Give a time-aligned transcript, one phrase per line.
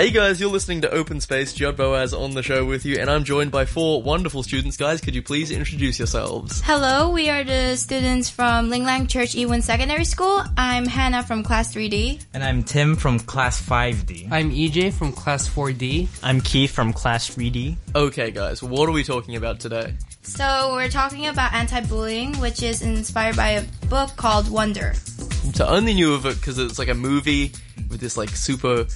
[0.00, 1.52] Hey guys, you're listening to Open Space.
[1.52, 4.78] Judd Boaz on the show with you, and I'm joined by four wonderful students.
[4.78, 6.62] Guys, could you please introduce yourselves?
[6.64, 10.42] Hello, we are the students from Linglang Church Ewan Secondary School.
[10.56, 12.24] I'm Hannah from Class 3D.
[12.32, 14.28] And I'm Tim from Class 5D.
[14.32, 16.08] I'm EJ from Class 4D.
[16.22, 17.76] I'm Keith from Class 3D.
[17.94, 19.92] Okay, guys, what are we talking about today?
[20.22, 24.94] So we're talking about anti-bullying, which is inspired by a book called Wonder.
[25.52, 27.52] So I only knew of it because it's like a movie
[27.90, 28.86] with this like super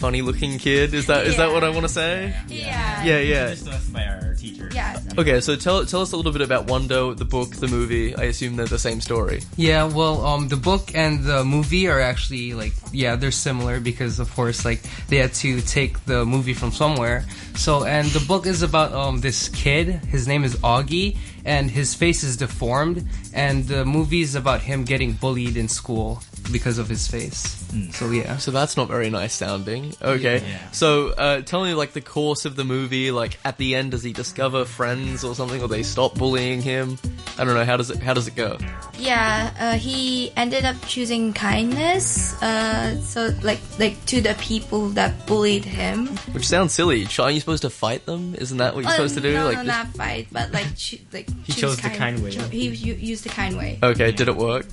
[0.00, 0.94] funny looking kid.
[0.94, 1.52] Is that is that Yeah.
[1.54, 2.34] what I want to say?
[2.48, 3.04] Yeah.
[3.04, 3.50] Yeah, yeah.
[3.50, 3.92] Introduced
[4.40, 4.70] to us by our teacher.
[4.74, 5.00] Yeah.
[5.18, 8.14] Okay, so tell tell us a little bit about Wonder, the book, the movie.
[8.16, 9.42] I assume they're the same story.
[9.56, 14.18] Yeah, well, um, the book and the movie are actually like, yeah, they're similar because
[14.18, 17.24] of course, like they had to take the movie from somewhere.
[17.56, 19.86] So, and the book is about um this kid.
[20.06, 23.06] His name is Augie, and his face is deformed.
[23.32, 27.56] And the movie is about him getting bullied in school because of his face.
[27.92, 28.38] So yeah.
[28.38, 29.94] So that's not very nice sounding.
[30.02, 30.42] Okay.
[30.44, 30.70] Yeah.
[30.72, 33.10] So uh, tell me like the course of the movie.
[33.10, 36.96] Like at the end, does he discover friends or something, or they stop bullying him?
[37.36, 37.64] I don't know.
[37.64, 38.58] How does it How does it go?
[38.96, 42.40] Yeah, uh, he ended up choosing kindness.
[42.40, 46.06] Uh, so like like to the people that bullied him.
[46.32, 47.06] Which sounds silly.
[47.18, 48.34] Aren't you supposed to fight them?
[48.36, 49.34] Isn't that what you're supposed to do?
[49.34, 52.22] No, like no, just- not fight, but like cho- like He choose chose the kind
[52.22, 52.30] way.
[52.30, 53.78] cho- He u- used the kind way.
[53.82, 54.66] Okay, did it work?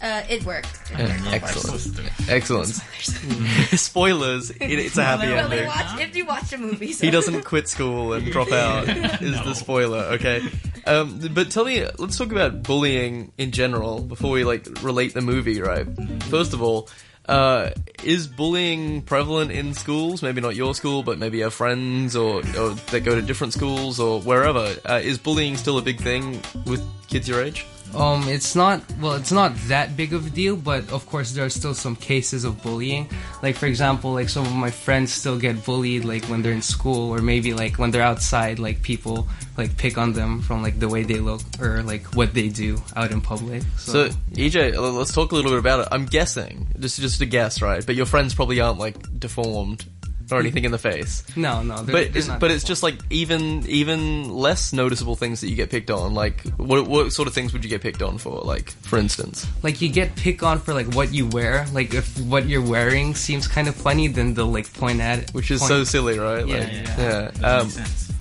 [0.00, 0.68] Uh, it worked.
[0.92, 2.00] Yeah, excellent.
[2.28, 2.68] Excellent.
[3.78, 4.50] Spoilers.
[4.50, 5.66] It, it's a happy Well, ending.
[5.66, 7.04] watch, if you watch a movie, so.
[7.04, 8.88] He doesn't quit school and drop out.
[8.88, 9.98] Is the spoiler?
[10.14, 10.42] Okay.
[10.86, 15.20] Um, but tell me, let's talk about bullying in general before we like relate the
[15.20, 15.60] movie.
[15.60, 15.86] Right.
[16.24, 16.88] First of all,
[17.28, 17.70] uh,
[18.04, 20.22] is bullying prevalent in schools?
[20.22, 23.98] Maybe not your school, but maybe your friends or, or that go to different schools
[24.00, 24.74] or wherever.
[24.84, 27.66] Uh, is bullying still a big thing with kids your age?
[27.94, 31.44] Um, it's not well, it's not that big of a deal, but of course there
[31.44, 33.08] are still some cases of bullying.
[33.42, 36.62] Like for example, like some of my friends still get bullied like when they're in
[36.62, 40.78] school or maybe like when they're outside, like people like pick on them from like
[40.78, 43.62] the way they look or like what they do out in public.
[43.76, 45.88] So, EJ, let's talk a little bit about it.
[45.90, 47.84] I'm guessing, this is just a guess, right?
[47.84, 49.84] But your friends probably aren't like deformed
[50.30, 51.22] or anything in the face.
[51.36, 55.40] no, no, they're, But they're it's, but it's just like even even less noticeable things
[55.40, 56.14] that you get picked on.
[56.14, 58.40] Like what what sort of things would you get picked on for?
[58.42, 61.66] Like for instance, like you get picked on for like what you wear.
[61.72, 65.30] Like if what you're wearing seems kind of funny, then they'll like point at it.
[65.30, 66.46] which is point- so silly, right?
[66.46, 67.30] Yeah, like, yeah.
[67.40, 67.46] yeah.
[67.60, 67.70] Um,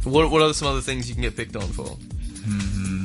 [0.03, 1.97] what what are some other things you can get picked on for?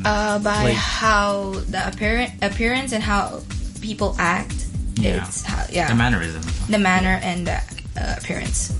[0.04, 3.40] uh, by Like- how the appearance appearance and how
[3.80, 4.54] people act.
[4.94, 5.26] Yeah.
[5.26, 6.42] It's how, yeah The mannerism.
[6.68, 7.56] the manner and the
[7.96, 8.72] uh, appearance.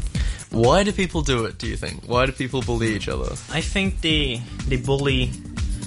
[0.53, 1.59] Why do people do it?
[1.59, 2.05] Do you think?
[2.07, 3.33] Why do people bully each other?
[3.51, 5.31] I think they they bully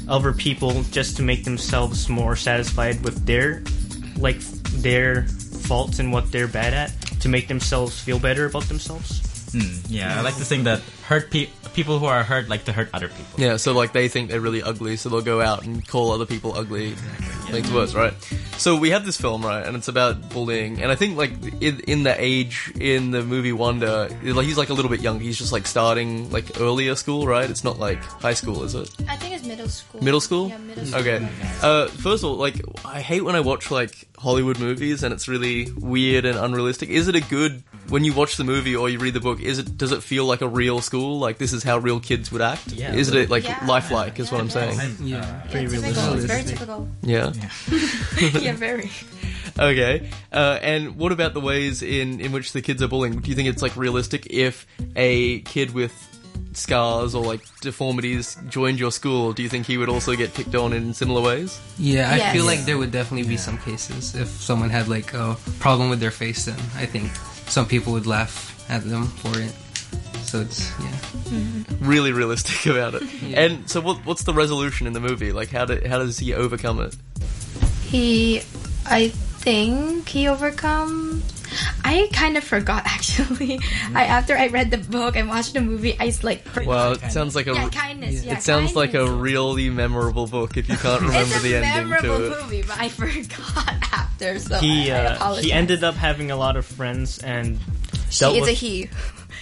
[0.07, 3.63] other people just to make themselves more satisfied with their
[4.17, 4.39] like
[4.81, 5.27] their
[5.67, 9.21] faults and what they're bad at to make themselves feel better about themselves.
[9.51, 12.73] Hmm, yeah, I like to think that hurt pe- people who are hurt like to
[12.73, 13.39] hurt other people.
[13.39, 16.25] Yeah, so like they think they're really ugly, so they'll go out and call other
[16.25, 16.89] people ugly.
[16.89, 18.13] Makes it worse, right?
[18.57, 21.81] So we have this film, right, and it's about bullying, and I think like in,
[21.81, 25.19] in the age in the movie Wonder, like he's like a little bit young.
[25.19, 27.49] He's just like starting like earlier school, right?
[27.49, 28.89] It's not like high school, is it?
[29.09, 30.01] I think it's middle school.
[30.03, 30.49] Middle school?
[30.49, 30.99] Yeah, middle school.
[31.01, 31.27] Okay.
[31.61, 35.27] Uh, first of all, like I hate when I watch like Hollywood movies and it's
[35.27, 36.89] really weird and unrealistic.
[36.89, 39.41] Is it a good when you watch the movie or you read the book?
[39.41, 41.19] Is it does it feel like a real school?
[41.19, 42.71] Like this is how real kids would act?
[42.71, 43.59] Yeah, is it like Yeah.
[43.67, 44.17] lifelike?
[44.17, 44.79] Is what I'm saying.
[45.01, 45.17] Yeah.
[45.17, 46.13] Yeah, Pretty typical.
[46.13, 46.87] It's very typical.
[47.03, 47.33] Yeah.
[48.21, 48.89] yeah, yeah very.
[49.57, 50.09] Okay.
[50.31, 53.19] Uh, and what about the ways in in which the kids are bullying?
[53.19, 54.65] Do you think it's like realistic if
[54.95, 55.93] a kid with
[56.53, 59.33] scars or like deformities joined your school?
[59.33, 61.59] Do you think he would also get picked on in similar ways?
[61.77, 62.33] Yeah, I Yes.
[62.33, 65.99] feel like there would definitely be some cases if someone had like a problem with
[65.99, 66.45] their face.
[66.45, 67.13] Then I think
[67.47, 69.53] some people would laugh at them for it.
[70.23, 70.97] So it's yeah.
[71.79, 73.03] Really realistic about it.
[73.35, 75.31] And so, what, what's the resolution in the movie?
[75.31, 76.95] Like, how do, how does he overcome it?
[77.95, 78.41] He,
[78.85, 81.23] I think he overcome.
[81.85, 83.59] I kind of forgot actually.
[83.93, 86.67] I after I read the book and watched the movie, I like forgot.
[86.67, 87.53] Well, it sounds like a.
[87.53, 88.25] yeah, kindness.
[88.25, 91.55] Yeah, it sounds like a really memorable book if you can't remember It's a the
[91.55, 92.41] ending memorable to it.
[92.43, 94.39] movie, but I forgot after.
[94.39, 95.45] So He I, I uh, apologize.
[95.45, 97.59] he ended up having a lot of friends and
[98.09, 98.89] She, dealt it's with a he.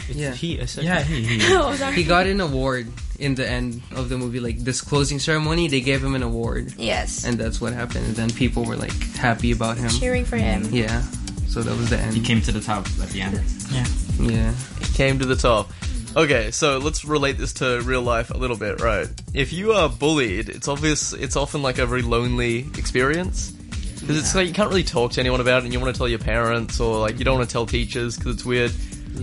[0.09, 0.31] Yeah.
[0.31, 0.55] he.
[0.57, 1.71] Yeah, he, he oh.
[1.91, 2.87] He got an award
[3.19, 5.67] in the end of the movie, like this closing ceremony.
[5.67, 8.05] They gave him an award, yes, and that's what happened.
[8.07, 9.89] And then people were like happy about him.
[9.89, 10.67] cheering for him.
[10.71, 11.01] Yeah.
[11.47, 12.15] So that was the end.
[12.15, 13.39] he came to the top at the end.
[13.69, 13.85] Yeah.
[14.19, 14.53] yeah.
[14.79, 15.69] He came to the top.
[16.15, 19.07] Okay, so let's relate this to real life a little bit, right?
[19.33, 21.13] If you are bullied, it's obvious.
[21.13, 25.19] It's often like a very lonely experience because it's like you can't really talk to
[25.21, 27.49] anyone about it, and you want to tell your parents or like you don't want
[27.49, 28.71] to tell teachers because it's weird.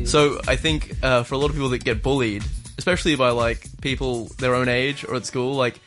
[0.04, 2.44] So I think uh, for a lot of people that get bullied,
[2.78, 5.80] especially by like people their own age or at school, like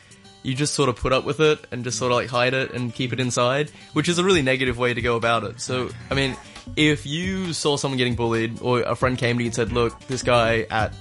[0.43, 2.73] you just sort of put up with it and just sort of like hide it
[2.73, 5.59] and keep it inside, which is a really negative way to go about it.
[5.59, 6.35] So I mean,
[6.75, 9.99] if you saw someone getting bullied or a friend came to you and said, "Look,
[10.07, 10.93] this guy at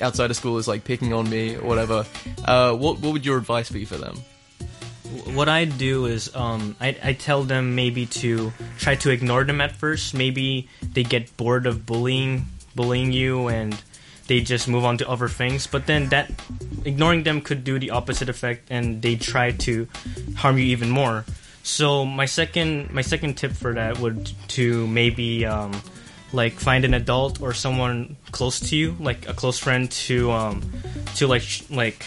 [0.00, 2.04] outside of school is like picking on me or whatever,"
[2.44, 4.16] uh, what what would your advice be for them?
[5.34, 9.60] What I do is um, I, I tell them maybe to try to ignore them
[9.60, 10.14] at first.
[10.14, 13.76] Maybe they get bored of bullying bullying you and
[14.28, 15.66] they just move on to other things.
[15.66, 16.30] But then that
[16.84, 19.88] ignoring them could do the opposite effect and they try to
[20.36, 21.24] harm you even more.
[21.62, 25.82] So my second my second tip for that would to maybe um,
[26.32, 30.62] like find an adult or someone close to you, like a close friend, to um,
[31.16, 32.06] to like sh- like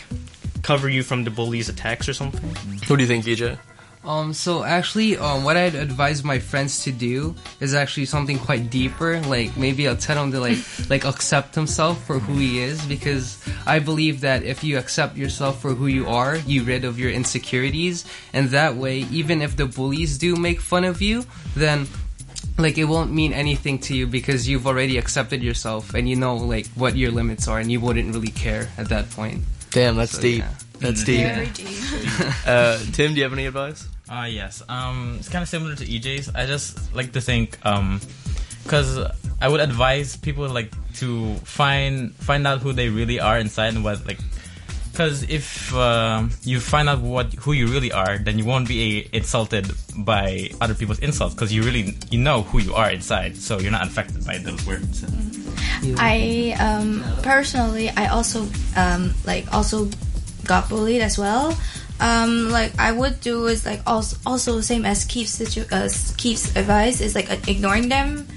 [0.64, 2.50] cover you from the bully's attacks or something.
[2.88, 3.60] What do you think, EJ?
[4.06, 8.70] Um, so actually, um, what I'd advise my friends to do is actually something quite
[8.70, 9.22] deeper.
[9.22, 10.58] Like maybe I'll tell him to like
[10.90, 15.62] like accept himself for who he is, because I believe that if you accept yourself
[15.62, 19.66] for who you are, you rid of your insecurities, and that way, even if the
[19.68, 21.24] bullies do make fun of you,
[21.56, 21.88] then
[22.58, 26.36] like it won't mean anything to you because you've already accepted yourself and you know
[26.36, 29.44] like what your limits are, and you wouldn't really care at that point.
[29.74, 30.40] Damn, that's So, deep.
[30.40, 30.54] yeah.
[30.80, 31.26] That's deep.
[31.26, 31.68] Very deep.
[32.46, 33.88] Uh, Tim, do you have any advice?
[34.10, 34.62] Uh, yes.
[34.70, 36.30] Um, it's kind of similar to EJ's.
[36.36, 38.02] I just like to think, um,
[38.64, 39.00] because
[39.42, 43.84] I would advise people like to find find out who they really are inside and
[43.84, 44.20] what like.
[44.94, 49.10] Because if uh, you find out what who you really are, then you won't be
[49.12, 49.66] insulted
[49.98, 53.72] by other people's insults because you really you know who you are inside, so you're
[53.74, 55.04] not affected by those words.
[55.98, 58.46] I um, personally, I also
[58.78, 59.90] um, like also
[60.46, 61.58] got bullied as well.
[62.00, 66.56] Um, like I would do is like also also same as Keith's situ- uh, Keith's
[66.56, 68.28] advice is like ignoring them.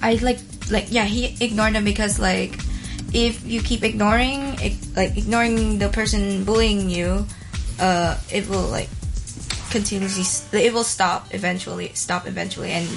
[0.00, 0.38] I like
[0.70, 2.54] like yeah he ignored them because like
[3.14, 4.58] if you keep ignoring
[4.96, 7.24] like ignoring the person bullying you,
[7.80, 8.90] uh, it will like
[9.70, 12.88] continuously it will stop eventually stop eventually and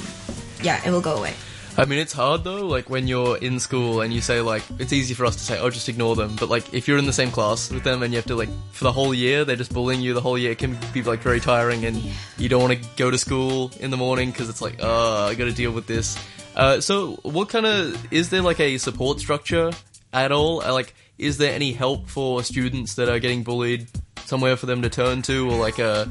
[0.61, 1.33] yeah it will go away.
[1.79, 2.65] I mean, it's hard though.
[2.65, 5.59] Like when you're in school and you say like, it's easy for us to say,
[5.59, 6.35] oh, just ignore them.
[6.35, 8.49] But like, if you're in the same class with them and you have to like,
[8.71, 10.53] for the whole year, they're just bullying you the whole year.
[10.53, 12.01] It can be like very tiring, and
[12.39, 15.35] you don't want to go to school in the morning because it's like, oh, I
[15.35, 16.17] got to deal with this.
[16.55, 19.71] Uh, so, what kind of is there like a support structure
[20.13, 20.61] at all?
[20.61, 23.87] Uh, like, is there any help for students that are getting bullied?
[24.25, 26.07] Somewhere for them to turn to, or like a,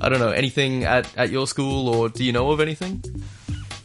[0.00, 3.02] I don't know, anything at at your school, or do you know of anything?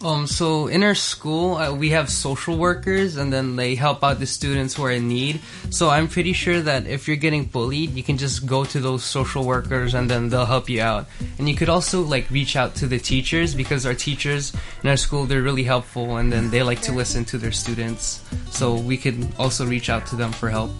[0.03, 4.19] Um, so in our school, uh, we have social workers, and then they help out
[4.19, 5.39] the students who are in need.
[5.69, 9.05] So I'm pretty sure that if you're getting bullied, you can just go to those
[9.05, 11.07] social workers, and then they'll help you out.
[11.38, 14.51] And you could also like reach out to the teachers because our teachers
[14.83, 18.21] in our school they're really helpful, and then they like to listen to their students.
[18.51, 20.71] So we could also reach out to them for help.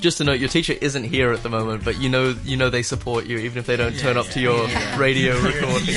[0.00, 2.70] Just to note, your teacher isn't here at the moment, but you know, you know
[2.70, 4.66] they support you even if they don't turn up to your
[4.96, 5.94] radio recording.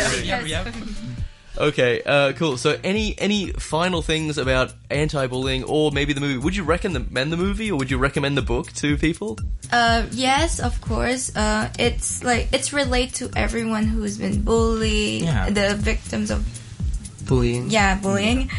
[1.58, 2.58] Okay, uh, cool.
[2.58, 6.38] So, any any final things about anti-bullying or maybe the movie?
[6.38, 9.38] Would you recommend the movie or would you recommend the book to people?
[9.72, 11.36] Uh, yes, of course.
[11.36, 15.50] Uh, it's like it's relate to everyone who's been bullied, Yeah.
[15.52, 16.44] the victims of
[17.28, 17.70] Bullying.
[17.70, 18.50] yeah bullying.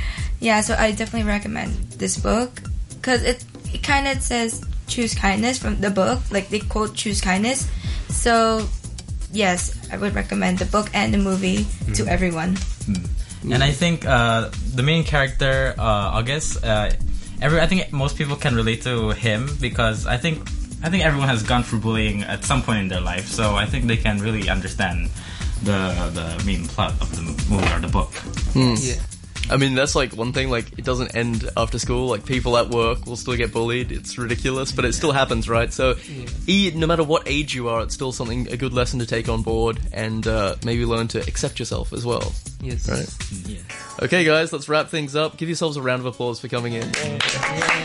[0.40, 2.50] Yeah, so I definitely recommend this book
[2.94, 6.20] because it it kind of says choose kindness from the book.
[6.30, 7.66] Like they quote choose kindness.
[8.08, 8.68] So
[9.32, 12.56] yes, I would recommend the book and the movie to everyone.
[13.42, 15.82] And I think uh, the main character, uh,
[16.18, 16.90] August, uh,
[17.42, 20.38] every I think most people can relate to him because I think
[20.82, 23.66] I think everyone has gone through bullying at some point in their life, so I
[23.66, 25.10] think they can really understand
[25.62, 28.12] the the main plot of the movie or the book.
[28.56, 28.94] Yeah.
[29.50, 30.48] I mean, that's like one thing.
[30.48, 32.08] Like, it doesn't end after school.
[32.08, 33.92] Like, people at work will still get bullied.
[33.92, 35.70] It's ridiculous, but it still happens, right?
[35.70, 35.96] So,
[36.46, 39.28] e- no matter what age you are, it's still something a good lesson to take
[39.28, 42.32] on board and uh, maybe learn to accept yourself as well.
[42.64, 42.88] Yes.
[42.88, 43.06] Right.
[43.06, 44.04] Mm-hmm.
[44.04, 45.36] Okay, guys, let's wrap things up.
[45.36, 46.90] Give yourselves a round of applause for coming in.
[46.92, 47.83] Finally over.